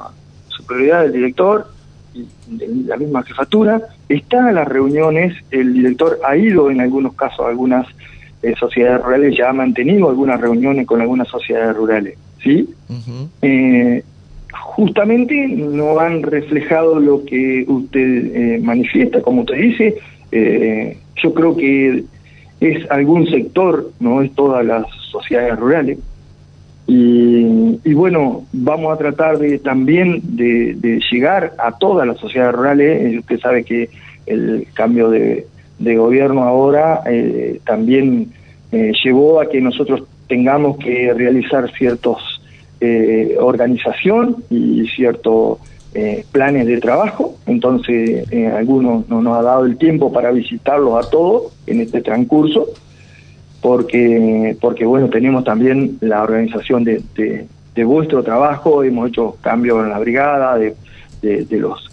superioridad 0.48 1.04
del 1.04 1.14
director 1.14 1.68
y 2.16 2.26
de 2.48 2.68
la 2.88 2.98
misma 2.98 3.22
jefatura, 3.22 3.80
están 4.10 4.56
las 4.56 4.68
reuniones, 4.68 5.36
el 5.52 5.72
director 5.72 6.18
ha 6.28 6.36
ido 6.36 6.72
en 6.72 6.82
algunos 6.82 7.14
casos 7.14 7.46
a 7.46 7.50
algunas 7.50 7.86
eh, 8.42 8.56
sociedades 8.60 9.04
rurales, 9.04 9.38
ya 9.38 9.52
ha 9.52 9.54
mantenido 9.54 10.10
algunas 10.10 10.42
reuniones 10.42 10.88
con 10.88 11.00
algunas 11.00 11.28
sociedades 11.28 11.76
rurales, 11.76 12.18
¿sí? 12.42 12.74
Eh, 13.44 14.04
justamente 14.76 15.48
no 15.48 16.00
han 16.00 16.24
reflejado 16.24 17.00
lo 17.00 17.24
que 17.24 17.66
usted 17.68 18.36
eh, 18.36 18.60
manifiesta, 18.64 19.22
como 19.22 19.42
usted 19.42 19.58
dice, 19.58 19.96
yo 21.22 21.34
creo 21.36 21.56
que 21.56 22.04
es 22.62 22.90
algún 22.90 23.28
sector, 23.28 23.92
no 24.00 24.24
es 24.24 24.34
todas 24.34 24.66
las 24.66 24.88
sociedades 25.12 25.60
rurales, 25.60 26.00
y, 26.90 27.94
bueno, 27.94 28.46
vamos 28.54 28.94
a 28.94 28.98
tratar 28.98 29.38
de 29.40 29.60
también 29.60 30.22
de, 30.24 31.02
llegar 31.12 31.54
a 31.58 31.78
todas 31.78 32.08
las 32.08 32.18
sociedades 32.18 32.56
rurales. 32.56 33.02
Eh, 33.02 33.20
usted 33.20 33.40
sabe 33.40 33.66
que 33.66 33.90
el 34.26 34.68
cambio 34.74 35.10
de, 35.10 35.46
gobierno 35.80 36.44
ahora 36.44 37.04
eh, 37.06 37.60
también 37.66 38.32
eh, 38.72 38.94
llevó 39.04 39.42
a 39.42 39.50
que 39.50 39.60
nosotros 39.60 40.04
tengamos 40.28 40.78
que 40.78 41.14
realizar 41.14 41.72
ciertos 41.78 42.18
organización 43.40 44.44
y 44.52 44.88
ciertos 44.90 45.58
planes 46.32 46.68
de 46.68 46.80
trabajo. 46.80 47.36
Entonces, 47.48 48.32
algunos 48.54 49.10
no 49.10 49.24
nos 49.24 49.36
ha 49.36 49.42
dado 49.42 49.66
el 49.66 49.78
tiempo 49.78 50.14
para 50.14 50.30
visitarlos 50.30 51.04
a 51.04 51.10
todos 51.10 51.54
en 51.66 51.82
este 51.82 52.02
transcurso 52.02 52.68
porque, 53.68 54.56
porque 54.62 54.86
bueno, 54.86 55.10
tenemos 55.10 55.44
también 55.44 55.98
la 56.00 56.24
organización 56.24 56.86
de, 56.86 57.04
de, 57.18 57.84
vuestro 57.84 58.24
trabajo, 58.24 58.82
hemos 58.82 59.10
hecho 59.10 59.36
cambios 59.42 59.84
en 59.84 59.90
la 59.90 60.00
brigada, 60.00 60.58
de, 60.58 60.74
de, 61.22 61.60
los 61.60 61.86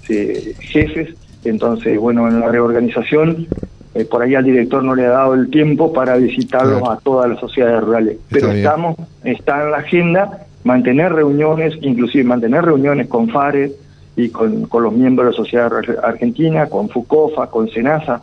jefes, 0.61 1.17
entonces, 1.45 1.99
bueno, 1.99 2.29
en 2.29 2.39
la 2.39 2.47
reorganización, 2.47 3.49
eh, 3.93 4.05
por 4.05 4.23
ahí 4.23 4.37
al 4.37 4.45
director 4.45 4.85
no 4.85 4.95
le 4.95 5.05
ha 5.05 5.11
dado 5.11 5.35
el 5.35 5.51
tiempo 5.51 5.93
para 5.93 6.17
visitarlos 6.17 6.89
a 6.89 6.97
todas 6.99 7.29
las 7.29 7.41
sociedades 7.41 7.83
rurales, 7.83 8.19
pero 8.31 8.53
estamos, 8.53 8.95
está 9.25 9.65
en 9.65 9.71
la 9.73 9.79
agenda 9.79 10.47
mantener 10.63 11.13
reuniones, 11.13 11.75
inclusive 11.81 12.23
mantener 12.23 12.65
reuniones 12.65 13.09
con 13.09 13.29
FARE 13.31 13.73
y 14.15 14.29
con, 14.29 14.67
con 14.67 14.85
los 14.85 14.93
miembros 14.93 15.27
de 15.27 15.33
la 15.33 15.37
sociedad 15.37 15.73
argentina, 16.05 16.67
con 16.69 16.89
FUCOFA, 16.89 17.49
con 17.49 17.69
SENASA, 17.69 18.23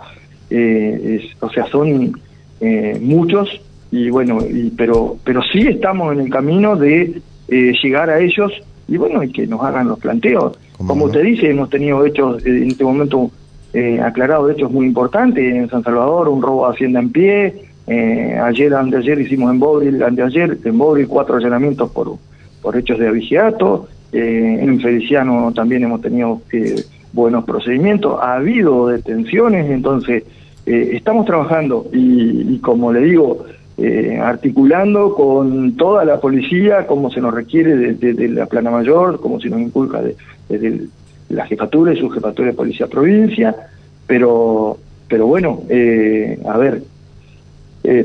eh, 0.50 1.30
o 1.42 1.50
sea, 1.50 1.66
son 1.68 2.14
eh, 2.62 2.98
muchos, 3.02 3.62
y 3.92 4.10
bueno, 4.10 4.40
y, 4.42 4.70
pero, 4.70 5.18
pero 5.24 5.42
sí 5.52 5.68
estamos 5.68 6.14
en 6.14 6.22
el 6.22 6.30
camino 6.30 6.76
de 6.76 7.22
eh, 7.50 7.74
llegar 7.84 8.10
a 8.10 8.20
ellos 8.20 8.54
y 8.88 8.98
bueno, 8.98 9.24
y 9.24 9.32
que 9.32 9.48
nos 9.48 9.62
hagan 9.62 9.88
los 9.88 10.00
planteos. 10.00 10.58
Como 10.86 11.10
te 11.10 11.22
dice, 11.22 11.50
hemos 11.50 11.70
tenido 11.70 12.06
hechos 12.06 12.46
eh, 12.46 12.64
en 12.64 12.72
este 12.72 12.84
momento 12.84 13.32
eh, 13.74 14.02
aclarados 14.02 14.52
hechos 14.52 14.70
muy 14.70 14.86
importantes 14.86 15.44
en 15.44 15.70
San 15.70 15.82
Salvador, 15.82 16.28
un 16.28 16.42
robo 16.42 16.68
de 16.68 16.74
hacienda 16.74 17.00
en 17.00 17.10
pie, 17.10 17.66
eh, 17.88 18.38
ayer, 18.44 18.74
anteayer 18.74 19.20
hicimos 19.22 19.50
en 19.52 19.60
Bobril, 19.60 20.04
anteayer 20.04 20.58
en 20.64 20.78
Bobril 20.78 21.08
cuatro 21.08 21.38
allanamientos 21.38 21.90
por, 21.92 22.18
por 22.62 22.76
hechos 22.76 23.00
de 23.00 23.08
abigeato, 23.08 23.88
en 24.14 24.82
Feliciano 24.82 25.54
también 25.54 25.84
hemos 25.84 26.02
tenido 26.02 26.42
buenos 27.14 27.46
procedimientos, 27.46 28.20
ha 28.22 28.36
habido 28.36 28.88
detenciones, 28.88 29.72
entonces 29.72 30.26
eh, 30.66 30.92
estamos 30.94 31.26
trabajando 31.26 31.88
y, 31.92 32.60
como 32.60 32.94
le 32.94 33.02
digo, 33.02 33.46
eh, 33.78 34.20
articulando 34.22 35.16
con 35.16 35.76
toda 35.76 36.06
la 36.06 36.20
policía 36.20 36.86
como 36.86 37.10
se 37.10 37.20
nos 37.20 37.34
requiere 37.34 37.76
desde 37.76 38.28
la 38.30 38.46
plana 38.46 38.70
mayor, 38.70 39.20
como 39.20 39.40
se 39.40 39.50
nos 39.50 39.60
inculca 39.60 40.02
desde 40.48 40.82
la 41.30 41.48
jefatura 41.48 41.94
y 41.94 42.00
su 42.00 42.10
jefatura 42.10 42.50
de 42.50 42.54
policía 42.54 42.88
provincia, 42.88 43.56
pero, 44.06 44.78
pero 45.08 45.26
bueno, 45.26 45.62
eh, 45.70 46.40
a 46.48 46.58
ver, 46.58 46.84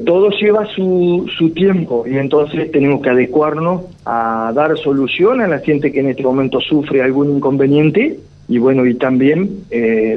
todo 0.07 0.31
lleva 0.31 0.64
su, 0.75 1.31
su 1.37 1.51
tiempo 1.51 2.07
y 2.07 2.16
entonces 2.16 2.73
tenemos 2.73 3.03
que 3.03 3.11
adecuarnos 3.11 3.83
a 4.07 4.51
dar 4.55 4.79
solución 4.79 5.42
a 5.42 5.47
la 5.47 5.59
gente 5.59 5.92
que 5.92 6.01
en 6.01 6.09
este 6.09 6.23
momento 6.23 6.61
sufre 6.61 7.03
algún 7.03 7.37
inconveniente 7.37 8.19
y 8.49 8.57
bueno, 8.57 8.87
y 8.87 8.95
también 8.95 9.64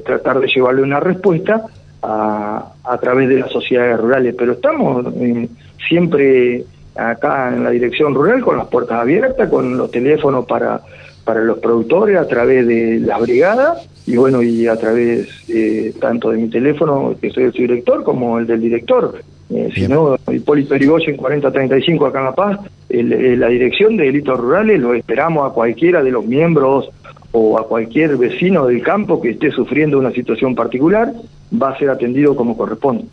tratar 0.06 0.40
de 0.40 0.48
llevarle 0.48 0.84
una 0.84 1.02
respuesta 1.02 1.66
a, 2.02 2.74
a 2.84 2.98
través 2.98 3.30
de 3.30 3.40
las 3.40 3.52
sociedades 3.52 4.00
rurales, 4.00 4.36
pero 4.38 4.54
estamos 4.54 5.06
eh, 5.16 5.48
siempre 5.88 6.66
acá 6.96 7.54
en 7.54 7.64
la 7.64 7.70
dirección 7.70 8.14
rural 8.14 8.42
con 8.42 8.58
las 8.58 8.68
puertas 8.68 9.00
abiertas, 9.00 9.50
con 9.50 9.78
los 9.78 9.92
teléfonos 9.92 10.46
para, 10.46 10.82
para 11.24 11.42
los 11.42 11.60
productores 11.60 12.18
a 12.18 12.28
través 12.28 12.68
de 12.68 13.00
las 13.00 13.20
brigadas 13.22 13.88
y 14.06 14.18
bueno, 14.18 14.42
y 14.42 14.68
a 14.68 14.76
través 14.76 15.28
eh, 15.50 15.94
tanto 16.02 16.32
de 16.32 16.38
mi 16.38 16.50
teléfono, 16.50 17.16
que 17.22 17.30
soy 17.30 17.44
el 17.44 17.54
subdirector, 17.54 18.04
como 18.04 18.40
el 18.40 18.48
del 18.48 18.62
director. 18.62 19.22
Eh, 19.52 19.70
si 19.74 19.88
no, 19.88 20.18
Hipólito 20.32 20.70
Perigoyen 20.70 21.16
4035 21.16 22.06
acá 22.08 22.20
en 22.20 22.26
La 22.26 22.36
Paz, 22.36 22.60
la 22.90 23.48
dirección 23.48 23.98
de 23.98 24.06
delitos 24.06 24.40
rurales 24.40 24.80
lo 24.80 24.94
esperamos 24.94 25.50
a 25.50 25.54
cualquiera 25.54 26.02
de 26.02 26.12
los 26.12 26.26
miembros 26.26 26.90
o 27.32 27.60
a 27.60 27.68
cualquier 27.68 28.18
vecino 28.18 28.66
del 28.66 28.82
campo 28.82 29.22
que 29.22 29.32
esté 29.32 29.52
sufriendo 29.52 30.00
una 30.00 30.12
situación 30.12 30.56
particular, 30.56 31.14
va 31.54 31.70
a 31.70 31.78
ser 31.78 31.90
atendido 31.90 32.36
como 32.36 32.58
corresponde. 32.58 33.06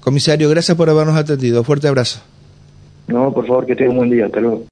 Comisario, 0.00 0.50
gracias 0.50 0.76
por 0.76 0.90
habernos 0.90 1.16
atendido. 1.16 1.64
Fuerte 1.64 1.88
abrazo. 1.88 2.20
No, 3.06 3.32
por 3.32 3.46
favor, 3.46 3.66
que 3.66 3.74
tenga 3.74 3.90
un 3.90 3.96
buen 3.98 4.10
día. 4.10 4.26
Hasta 4.26 4.40
luego. 4.40 4.60